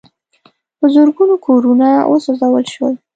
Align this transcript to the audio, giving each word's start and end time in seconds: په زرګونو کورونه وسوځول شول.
په 0.77 0.85
زرګونو 0.95 1.35
کورونه 1.45 1.89
وسوځول 2.11 2.65
شول. 2.73 2.93